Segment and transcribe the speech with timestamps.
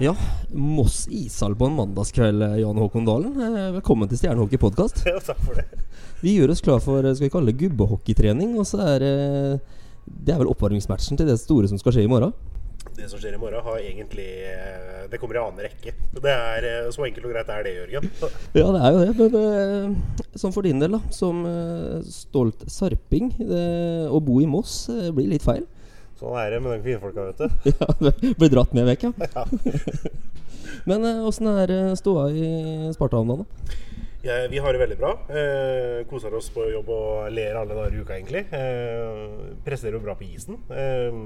[0.00, 0.16] Ja,
[0.48, 3.34] Moss ishall på en mandagskveld, Jan Håkon Dalen.
[3.36, 5.02] Eh, Velkommen til Stjernehockey podkast.
[5.10, 5.66] Ja, takk for det.
[6.22, 8.54] Vi gjør oss klar for skal vi kalle det gubbehockeytrening.
[8.56, 12.32] Og så er det er vel oppvarmingsmatchen til det store som skal skje i morgen.
[12.96, 15.92] Det som skjer i morgen, har egentlig eh, Det kommer i annen rekke.
[16.16, 18.08] Det er eh, Så enkelt og greit er det, Jørgen.
[18.56, 19.12] Ja, det er jo det.
[19.20, 21.02] Men eh, sånn for din del, da.
[21.12, 23.34] Som eh, stolt sarping.
[23.36, 23.62] Det,
[24.08, 25.68] å bo i Moss eh, blir litt feil.
[26.20, 27.70] Sånn er det med de kvinnfolka, vet du.
[27.80, 29.12] Ja, Blir dratt med vekk, ja.
[29.36, 29.44] Ja.
[30.88, 32.48] Men eh, er eh, ståa i
[32.94, 33.78] Spartahavna, da?
[34.22, 35.14] Ja, vi har det veldig bra.
[35.32, 38.42] Eh, koser oss på jobb og ler alle dager i uka, egentlig.
[38.52, 40.58] Eh, presterer jo bra på isen.
[40.68, 41.16] Eh,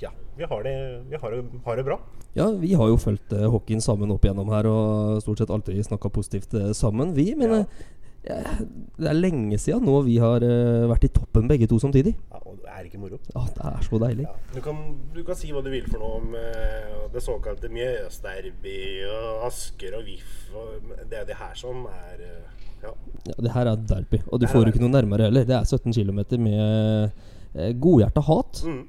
[0.00, 0.74] ja, vi har det,
[1.10, 1.98] vi har det, har det bra.
[2.36, 5.84] Ja, vi har jo fulgt eh, hockeyen sammen opp igjennom her og stort sett alltid
[5.84, 7.34] snakka positivt eh, sammen, vi.
[7.36, 7.62] Men Ja.
[8.32, 8.64] eh,
[8.96, 10.40] det er lenge siden nå vi har
[10.90, 12.16] vært i toppen begge to samtidig.
[12.32, 12.40] Ja,
[12.78, 13.18] er ikke moro.
[13.34, 14.26] Ja, det er så deilig.
[14.26, 14.34] Ja.
[14.54, 14.80] Du, kan,
[15.14, 18.78] du kan si hva du vil for noe om uh, det såkalte Mjøsderby
[19.10, 20.34] og Asker og VIF.
[20.54, 22.90] Og det er det her som er uh, Ja.
[23.26, 25.46] Ja, det her er derby, og du får jo ikke noe nærmere heller.
[25.48, 27.10] Det er 17 km med
[27.56, 28.60] uh, godhjerta hat.
[28.68, 28.84] Mm.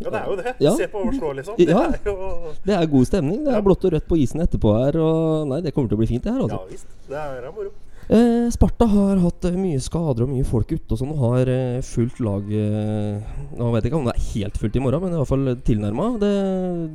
[0.00, 0.52] Ja, det er jo det.
[0.64, 0.70] Ja.
[0.76, 1.56] Se på nå, liksom.
[1.58, 1.82] Det Ja.
[1.92, 3.44] er jo Det er god stemning.
[3.44, 3.58] Det Ja.
[3.58, 4.96] er blått og rødt på isen etterpå her.
[4.98, 6.40] Og nei, det kommer til å bli fint, det her.
[6.40, 6.56] Også.
[6.56, 6.72] Ja altså.
[6.72, 6.86] visst.
[7.08, 7.70] Det er, det er moro.
[8.10, 11.50] Eh, Sparta har hatt eh, mye skader og mye folk ute og sånn, og har
[11.52, 15.04] eh, fullt lag eh, Nå vet jeg ikke om det er helt fullt i morgen,
[15.04, 16.06] men i hvert fall tilnærma.
[16.18, 16.30] Det,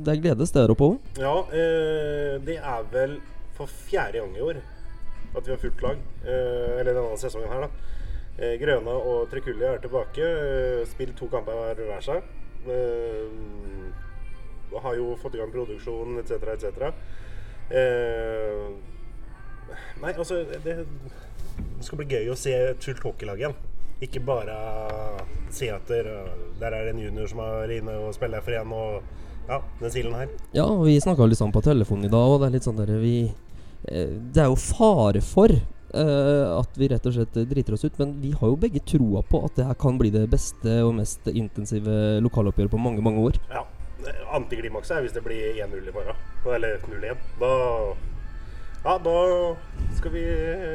[0.04, 1.06] det er gledes der oppe òg.
[1.16, 3.14] Ja, eh, det er vel
[3.56, 6.02] for fjerde gang i år at vi har fullt lag.
[6.26, 7.92] Eh, eller denne sesongen her, da.
[8.60, 10.26] Grøna og Trekulli er tilbake.
[10.90, 12.26] Spilt to kamper hver seg.
[14.84, 16.90] Har jo fått i gang produksjon etc., etc.
[17.72, 18.68] Eh,
[20.02, 20.76] nei, altså det,
[21.84, 23.56] skal bli gøy å se fullt hockeylag igjen.
[24.04, 24.56] Ikke bare
[25.54, 26.10] se at der,
[26.60, 30.18] er det en junior som er inne og spiller for igjen, og ja, den silen
[30.18, 30.34] her.
[30.56, 32.80] Ja, og vi snakka litt sånn på telefonen i dag, og det er litt sånn
[32.80, 35.54] der vi eh, Det er jo fare for
[35.96, 39.22] Uh, at vi rett og slett driter oss ut, men vi har jo begge troa
[39.24, 43.22] på at det her kan bli det beste og mest intensive lokaloppgjøret på mange, mange
[43.22, 43.38] år.
[43.52, 43.62] Ja.
[44.36, 46.18] Antiklimakset er hvis det blir 1-0 i morgen.
[46.52, 47.22] Eller 0-1.
[47.40, 47.52] Da
[48.86, 49.14] Ja, da
[49.96, 50.20] skal vi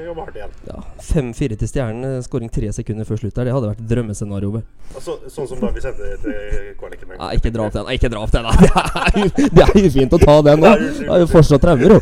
[0.05, 0.53] jobbe hardt igjen.
[0.67, 4.65] Ja, 5-4 til Stjernen, eh, skåring tre sekunder før slutt der, det hadde vært drømmescenarioet.
[4.91, 7.13] Altså, sånn som da vi sendte til kvaliken.
[7.21, 7.87] Nei, ikke dra opp den.
[7.95, 8.43] Ikke dra opp den.
[8.49, 8.51] da.
[9.55, 10.73] Det er, jo- ufint å ta den nå.
[10.81, 12.01] Det er jo fortsatt traumer, jo.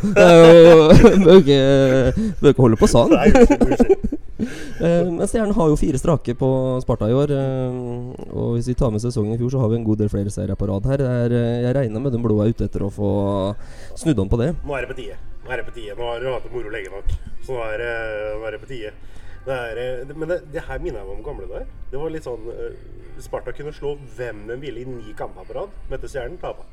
[2.40, 3.14] Bør ikke holde på sånn.
[3.14, 4.19] Nei, unnskyld, unnskyld.
[4.80, 6.48] Eh, men Stjernen har jo fire strake på
[6.80, 7.32] Sparta i år.
[7.36, 10.08] eh, og hvis vi tar med sesongen i fjor, så har vi en god del
[10.08, 11.02] flere serier på rad her.
[11.04, 13.10] Er, eh, jeg regner med den blå er ute etter å få
[14.00, 14.54] snudd om på det.
[14.64, 15.18] Nå er det på tide.
[15.44, 15.98] Nå er det på tide.
[15.98, 17.12] Nå har du hatt det moro lenge nok.
[17.44, 17.84] Så nå er
[18.40, 18.94] nå er det på tide.
[19.44, 21.68] Det er, men det, det her minner meg om gamle dager.
[21.92, 22.48] Det var litt sånn
[23.20, 25.80] Sparta kunne slå hvem de ville i ni kamper på rad.
[25.92, 26.64] Møtte Stjernen, tapa.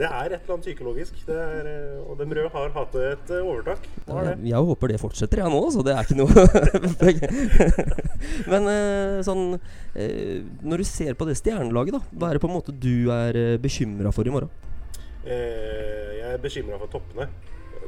[0.00, 1.16] Det er et eller annet psykologisk.
[1.26, 3.84] Det er, eh, og de røde har hatt et eh, overtak.
[4.06, 4.36] Det.
[4.48, 6.44] Jeg håper det fortsetter, jeg nå, så det er ikke noe
[8.52, 9.58] Men eh, sånn
[10.64, 13.60] Når du ser på det stjernelaget, da, hva er det på en måte du er
[13.60, 14.48] bekymra for i morgen?
[15.26, 17.28] Jeg er bekymra for toppene.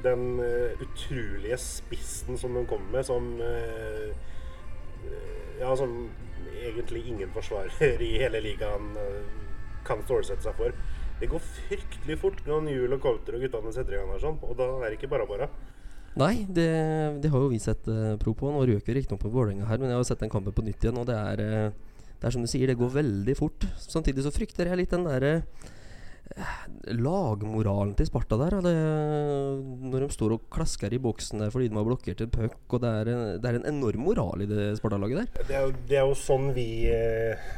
[0.04, 0.36] Den
[0.82, 3.38] utrolige spissen som de kommer med, som
[5.62, 6.10] Ja, som
[6.60, 8.92] egentlig ingen forsvarer i hele ligaen
[9.86, 10.76] kan stålsette seg for.
[11.22, 14.40] Det går fryktelig fort når Juel og Coulter og guttene setter i gang her, sånn,
[14.42, 15.46] og da er det ikke bare bare.
[16.18, 16.66] Nei, det,
[17.22, 18.50] det har jo vi sett uh, pro på.
[18.50, 20.98] Nå røker riktignok på Vålerenga her, men jeg har sett den kampen på nytt igjen,
[20.98, 23.68] og det er uh, Det er som du sier, det går veldig fort.
[23.80, 28.58] Samtidig så frykter jeg litt den derre uh, lagmoralen til Sparta der.
[28.66, 28.76] Det,
[29.94, 32.82] når de står og klasker i boksen der fordi de har blokkert en puck, og
[32.82, 35.48] det er, det er en enorm moral i det Sparta-laget der.
[35.48, 37.50] Det er, jo, det er jo sånn vi eh,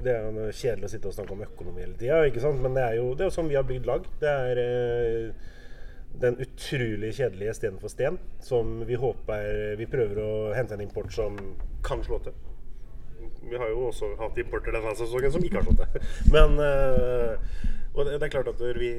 [0.00, 2.98] Det er jo kjedelig å sitte og snakke om økonomi hele tida, men det er,
[2.98, 4.06] jo, det er jo sånn vi har bygd lag.
[4.20, 5.48] Det er eh,
[6.20, 11.12] den utrolig kjedelige Sten for sten som vi håper Vi prøver å hente en import
[11.14, 11.36] som
[11.86, 12.34] kan slå til.
[13.46, 16.08] Vi har jo også hatt importer denne sesongen som ikke har slått til.
[16.34, 17.36] Men eh,
[17.94, 18.92] Og det, det er klart at vi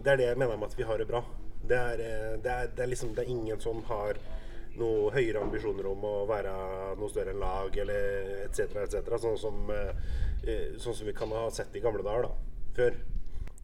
[0.00, 1.24] Det er det jeg mener med at vi har det bra.
[1.68, 4.20] Det er, eh, det er, det er liksom Det er ingen som har
[4.78, 6.52] noe høyere ambisjoner om å være
[6.98, 9.14] noe større enn lag, eller etc., etc.
[9.22, 9.94] Sånn som, eh,
[10.44, 12.60] eh, sånn som vi kan ha sett i gamle dager, da.
[12.76, 13.00] Før.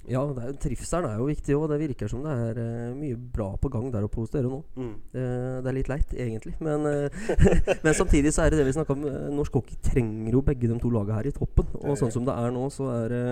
[0.07, 1.67] Ja, er, trivselen er jo viktig òg.
[1.73, 4.61] Det virker som det er uh, mye bra på gang der oppe hos dere nå.
[4.79, 4.93] Mm.
[5.11, 6.55] Uh, det er litt leit, egentlig.
[6.63, 7.25] Men, uh,
[7.85, 9.03] men samtidig så er det det vi snakka om.
[9.35, 11.73] Norsk hockey trenger jo begge de to lagene her i toppen.
[11.83, 13.25] Og sånn som det er nå, så er det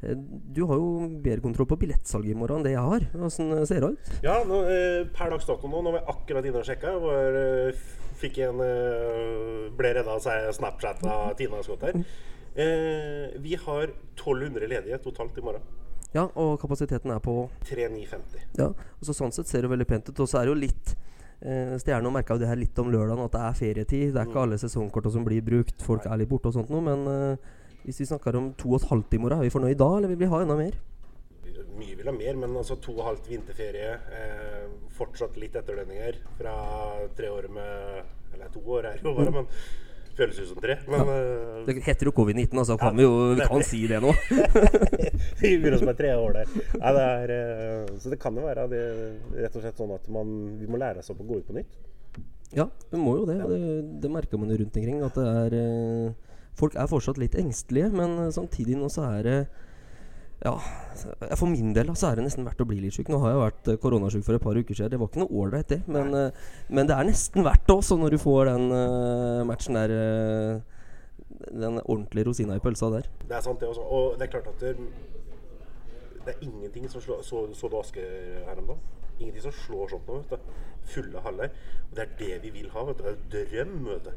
[0.00, 3.06] Du har jo bedre kontroll på billettsalget i morgen enn det jeg har.
[3.26, 4.10] Åssen ser det ut?
[4.22, 6.92] Ja, nå, eh, per dags dato nå, nå var jeg akkurat inne og sjekka.
[7.02, 7.80] Var, eh,
[8.20, 10.22] fikk en eh, Ble redda av
[10.54, 11.98] Snapchat av Tina Scott her.
[12.58, 15.66] Eh, vi har 1200 ledige totalt i morgen.
[16.14, 18.46] Ja, og kapasiteten er på 3950.
[18.58, 20.20] Ja, og så sånn sett ser det veldig pent ut.
[20.24, 20.94] Og så er det jo litt
[21.42, 24.14] eh, Stjernen merka jo det her litt om lørdagen, at det er ferietid.
[24.14, 24.42] Det er ikke Mm.
[24.46, 25.82] alle sesongkorta som blir brukt.
[25.82, 26.80] Folk er litt borte og sånt noe.
[26.80, 27.36] Men eh,
[27.86, 30.12] hvis vi snakker om to og et halvt i morgen, er vi fornøyd da, eller
[30.12, 30.76] vil vi ha enda mer?
[31.78, 33.92] Mye vil ha mer, men altså to og et halvt vinterferie.
[34.18, 34.64] Eh,
[34.98, 36.54] fortsatt litt etterdønninger fra
[37.16, 39.46] tre år med Eller to år er jo bare, men
[40.18, 40.74] føles ut som tre.
[40.90, 41.18] Men ja.
[41.68, 42.76] Det heter jo covid-19, altså.
[42.80, 44.10] Kan Ja, vi jo vi kan si det nå.
[45.40, 46.52] vi begynner oss med tre år der.
[46.74, 48.82] Ja, det er, eh, så det kan jo være det,
[49.38, 51.56] rett og slett sånn at man, vi må lære oss opp å gå ut på
[51.56, 51.78] nytt.
[52.56, 53.38] Ja, vi må jo det.
[53.38, 53.60] Det,
[54.02, 55.02] det merker man jo rundt omkring.
[55.06, 56.27] At det er eh,
[56.58, 59.38] Folk er fortsatt litt engstelige, men eh, samtidig nå så er det
[60.38, 60.52] Ja,
[61.34, 63.08] for min del så er det nesten verdt å bli litt syk.
[63.10, 64.92] Nå har jeg vært eh, koronasjuk for et par uker siden.
[64.92, 65.80] Det var ikke noe ålreit, det.
[65.90, 69.78] Men, eh, men det er nesten verdt det også, når du får den uh, matchen
[69.78, 70.74] der Uh,
[71.48, 73.06] Den ordentlige rosina i pølsa der.
[73.28, 73.82] Det er sant, det også.
[73.82, 74.72] Og det er klart at det,
[76.24, 78.02] det er ingenting som slår Så, så du Asker
[78.46, 78.80] her om dagen?
[79.20, 80.56] Ingenting som slår sånt nå, vet du.
[80.94, 81.54] Fulle haller.
[81.90, 83.04] Og det er det vi vil ha, vet du.
[83.32, 84.10] Det er drøm, vet du.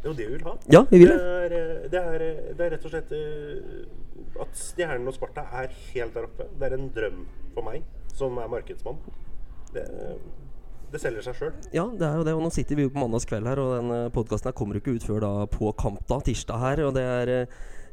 [0.00, 0.52] Det er jo det vi vil ha.
[0.72, 1.16] Ja, vi vil det.
[1.20, 5.44] er, eh, det, er, eh, det er rett og slett eh, at Stjernen og Sparta
[5.60, 6.46] er helt der oppe.
[6.56, 7.84] Det er en drøm for meg,
[8.16, 8.96] som er markedsmann.
[9.74, 9.84] Det,
[10.90, 11.52] det selger seg sjøl.
[11.76, 12.34] Ja, det er jo det.
[12.38, 15.06] Og nå sitter vi jo på mandagskveld her, og den podkasten kommer jo ikke ut
[15.10, 16.84] før da på kampdag, tirsdag her.
[16.88, 17.34] Og det er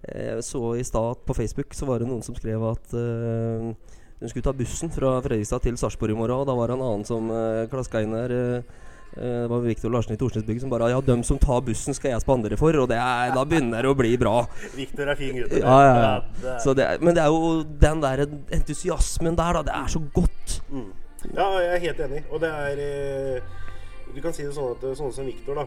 [0.08, 3.74] Jeg så i stad på Facebook så var det noen som skrev at uh,
[4.22, 6.40] hun skulle ta bussen fra Fredrikstad til Sarpsborg i morgen.
[6.40, 8.32] Og da var det en annen som uh, klaska inn der.
[8.32, 8.87] eh,
[9.18, 12.22] det var Viktor Larsen i Torsnesbygg som bare Ja, dem som tar bussen, skal jeg
[12.22, 12.76] spandere for.
[12.78, 14.46] Og det er, da begynner det å bli bra.
[14.76, 15.52] Viktor er fin gutt.
[15.58, 16.22] Ja, ja, ja.
[16.42, 19.62] det er- Så det men det er jo den der entusiasmen der, da.
[19.64, 20.62] Det er så godt.
[20.72, 20.92] Mm.
[21.36, 22.24] Ja, jeg er helt enig.
[22.32, 23.42] Og det er eh,
[24.16, 25.66] Du kan si det sånn at eh, sånne som Viktor, da,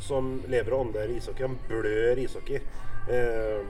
[0.00, 2.60] som lever og ånder ishockey, han blør ishockey.
[3.10, 3.60] Eh,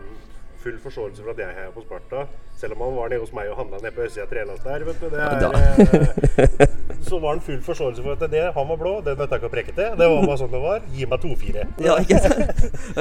[0.62, 2.24] full forståelse for at jeg heier på Sparta,
[2.60, 4.84] selv om han var nede hos meg og handla nede på østsida Trelas der.
[4.86, 5.08] vet du.
[5.10, 5.32] Det er,
[6.46, 9.50] eh, så var han full forståelse for at det, han var blå, det nøtta ikke
[9.50, 9.90] å preke til.
[9.98, 10.86] Det var bare sånn det var.
[10.94, 11.66] Gi meg 2-4.
[11.82, 11.96] Ja?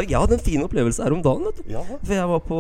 [0.02, 1.46] Jeg hadde en fin opplevelse her om dagen.
[1.50, 1.84] vet du Ja.
[2.02, 2.60] For jeg var på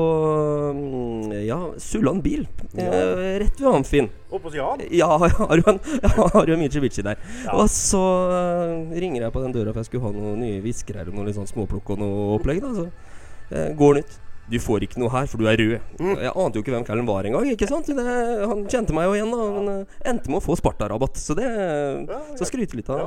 [0.77, 2.45] mm, Ja, Sulland bil.
[2.77, 2.87] Ja.
[2.87, 4.09] Eh, rett ved Amfin.
[4.31, 4.85] Oppe hos Jan.
[4.93, 7.17] Ja, jeg har jo en Mitsubishi der.
[7.45, 7.57] Ja.
[7.57, 8.01] Og så
[8.37, 11.19] eh, ringer jeg på den døra for jeg skulle ha noen nye hviskere eller og
[11.19, 12.61] noe litt sånn småplukk og noe opplegg.
[12.63, 14.19] da Så går nytt.
[14.51, 15.77] Du får ikke noe her, for du er rød.
[16.01, 16.13] Mm.
[16.25, 17.47] Jeg ante jo ikke hvem Callen var engang.
[17.53, 17.87] ikke sant?
[17.87, 18.05] Det,
[18.51, 19.47] han kjente meg jo igjen, da.
[19.55, 21.19] Men eh, endte med å få Sparta-rabatt.
[21.21, 22.19] Så det ja.
[22.39, 23.01] Så skryte litt av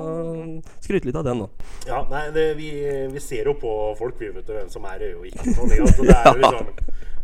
[0.85, 1.71] Skryte litt av den, da.
[1.89, 2.71] Ja, nei, det, vi,
[3.13, 5.53] vi ser jo på folk, vi vet du, hvem som er røde og ikke.
[5.53, 5.93] Sånn, ikke?
[5.99, 6.73] Så det er jo liksom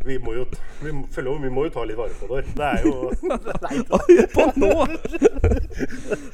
[0.04, 0.44] vi må jo,
[0.80, 2.42] vi må, følge, vi må jo ta litt vare på det.
[2.56, 3.10] Det er jo
[3.64, 3.80] Nei,
[4.32, 4.70] på nå!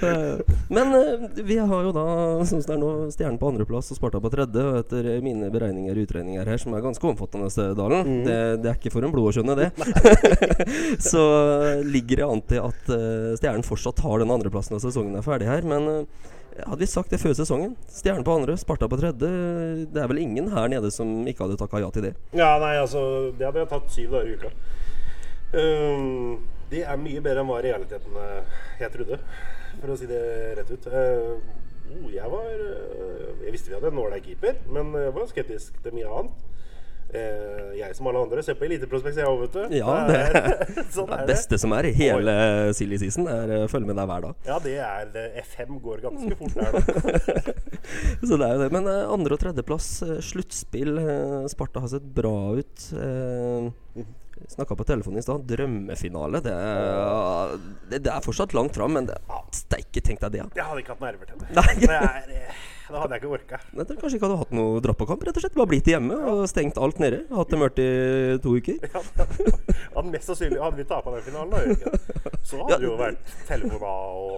[0.06, 2.04] Eh, Men eh, vi har jo da,
[2.46, 4.62] sånn som det er nå, Stjernen på andreplass og Sparta på tredje.
[4.62, 8.78] Og etter mine beregninger og utregninger her, som er ganske omfattende, Dalen det, det er
[8.78, 9.68] ikke for en blod å skjønne, det.
[11.10, 11.24] så
[11.86, 15.50] ligger det an til at eh, Stjernen fortsatt har den andreplassen når sesongen er ferdig
[15.50, 15.66] her.
[15.66, 16.32] Men eh,
[16.64, 19.29] hadde vi sagt det før sesongen, Stjernen på andre, Sparta på tredje
[19.93, 22.14] Det er vel ingen her nede som ikke hadde takka ja til det.
[22.37, 23.03] Ja, nei, altså
[23.37, 24.53] Det hadde jeg tatt syv dager i uka.
[25.56, 29.20] Um, det er mye bedre enn hva realiteten eh, jeg trodde,
[29.79, 30.23] for å si det
[30.58, 30.88] rett ut.
[30.91, 31.37] Uh,
[32.11, 35.95] jeg var uh, Jeg visste vi hadde en ålreit keeper, men jeg var skeptisk til
[35.95, 36.55] mye annet.
[37.06, 39.76] Uh, jeg som alle andre ser på Eliteprospekt, jeg òg, vet du.
[39.78, 40.16] Ja, det,
[40.96, 41.28] sånn Det er det.
[41.30, 42.34] beste som er i hele
[42.76, 44.40] silly season, er å følge med deg hver dag.
[44.48, 45.25] Ja, det er det.
[45.44, 47.54] F5 går ganske fort der, da.
[48.26, 48.70] Så det er jo det.
[48.75, 49.90] Men eh, andre- og tredjeplass,
[50.32, 50.96] sluttspill.
[50.98, 52.88] eh, Sparta har sett bra ut.
[52.96, 53.70] Uh,
[54.52, 55.45] Snakka på telefonen i stad.
[55.49, 56.40] Drømmefinale.
[56.45, 57.57] Det er,
[57.90, 59.19] det, det er fortsatt langt fram, men det,
[59.57, 60.43] steike, tenk deg det.
[60.45, 60.49] Ja.
[60.61, 61.52] Jeg hadde ikke hatt nerver til det.
[61.57, 61.76] Nei.
[61.97, 63.59] Eh, det hadde jeg ikke orka.
[63.75, 65.00] Kanskje ikke hadde hatt noe dratt?
[65.26, 67.25] Rett og slett Bare blitt hjemme og stengt alt nede?
[67.35, 67.88] Hatt det mørkt i
[68.45, 68.78] to uker?
[68.87, 69.02] Ja,
[69.97, 73.35] hadde mest sannsynlig Hadde vi tapa den finalen, da, Jørgen, så hadde det jo vært
[73.49, 73.83] telefoner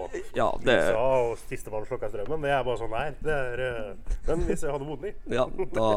[0.08, 2.44] og Ja, det pizza og sistemann slukka strømmen.
[2.44, 3.16] Det er bare sånn det er.
[3.22, 5.88] Det er eh, men hvis jeg hadde vunnet Ja, da,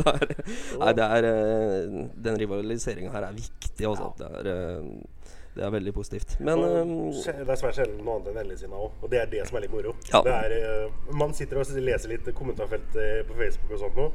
[0.00, 0.34] da er
[0.80, 4.12] Nei, det er eh, Den rivaliseringa her er viktig, altså.
[4.18, 6.36] Det er, eh, det er veldig positivt.
[6.46, 6.76] Men Og
[7.18, 9.00] eh, Det er svært sjelden noe annet enn vennligsinna òg.
[9.02, 9.96] Og det er det som er litt moro.
[10.12, 10.20] Ja.
[10.26, 14.06] Det er, eh, man sitter og leser litt kommentarfelt på Facebook og sånt nå,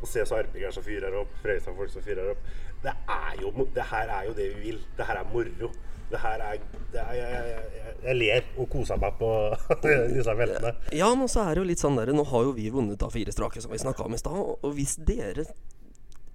[0.00, 2.46] og ser så RPG-er som fyrer opp, Fredrikstad-folk som fyrer opp.
[2.84, 4.80] Det er jo Det her er jo det vi vil.
[4.96, 5.72] Det her er moro.
[6.14, 6.58] Det her er,
[6.94, 9.30] det er jeg, jeg, jeg, jeg ler og koser meg på
[10.14, 10.74] disse feltene.
[10.94, 13.14] Ja, men så er det jo litt sånn der Nå har jo vi vunnet av
[13.14, 14.36] fire strake, som vi snakka om i stad.
[14.38, 15.46] Og hvis dere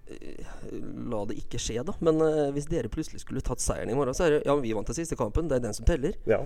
[0.09, 0.49] eh,
[1.09, 1.95] La det ikke skje, da.
[2.03, 4.75] Men eh, hvis dere plutselig skulle tatt seieren i morgen, så er det Ja, vi
[4.75, 5.47] vant den siste kampen.
[5.47, 6.17] Det er den som teller.
[6.27, 6.41] Ja.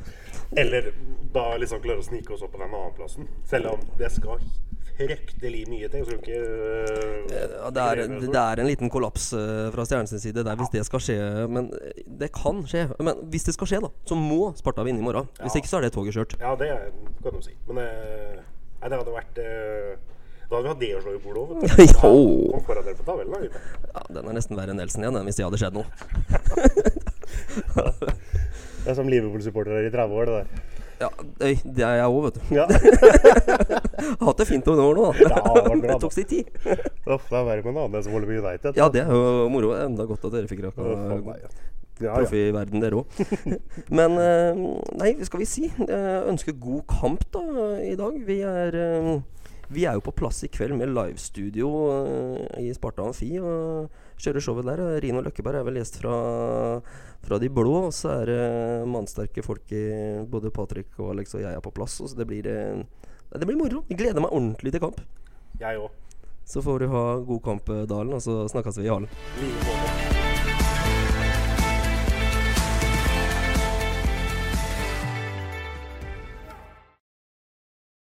[0.54, 0.92] Eller
[1.34, 3.32] da liksom klare å snike oss opp på den annenplassen.
[3.50, 4.46] Selv om det skal
[4.98, 6.06] fryktelig mye til.
[6.06, 10.56] Skal ikke øh, det, er, det er en liten kollaps eh, fra Stjernens side der
[10.60, 11.18] hvis det skal skje.
[11.50, 12.88] Men eh, det kan skje.
[13.04, 15.30] Men hvis det skal skje, da, så må Sparta vinne i morgen.
[15.42, 16.38] Hvis ikke så er det toget kjørt.
[16.42, 16.70] Ja, det
[17.24, 17.54] kan du si.
[17.70, 18.42] Men eh,
[18.82, 19.94] nei, det hadde vært eh,
[20.50, 21.50] Da hadde vi hatt det å slå i bordet òg.
[23.94, 25.88] Ja, Den er nesten verre enn Nelson igjen, hvis det hadde skjedd noe.
[28.84, 30.48] Det er som Liverpool-supporter i 30 år, det der.
[31.02, 31.10] Ja,
[31.42, 32.56] øy, det er jeg òg, vet du.
[32.56, 32.66] Ja.
[34.28, 35.28] Hatt det fint om noen år nå, da.
[35.34, 36.50] Ja, det det tok sin tid.
[36.64, 38.80] Uff, det er verre med en annen som holder med United.
[38.80, 39.74] Ja, det er jo moro.
[39.78, 41.54] Enda godt at dere fikk meg, ja.
[42.00, 43.20] Proff i verden, dere òg.
[43.98, 44.64] Men eh,
[44.98, 45.68] nei, skal vi si?
[45.70, 47.44] Eh, ønsker god kamp da
[47.84, 48.18] i dag.
[48.28, 49.14] Vi er eh,
[49.74, 51.70] vi er jo på plass i kveld med livestudio
[52.62, 53.88] i Sparta Amfi og
[54.22, 54.82] kjører showet der.
[55.02, 56.18] Rino Løkkeberg er vel gjest fra,
[57.24, 57.88] fra de blå.
[57.88, 58.44] Og så er det
[58.90, 59.84] mannsterke folk i
[60.30, 62.00] Både Patrick og Alex og jeg er på plass.
[62.02, 62.84] Så det blir, eh,
[63.34, 63.84] det blir moro.
[63.90, 65.02] Jeg gleder meg ordentlig til kamp.
[65.60, 65.92] Jeg òg.
[66.46, 69.93] Så får du ha god kamp, Dalen, og så snakkes vi i hallen.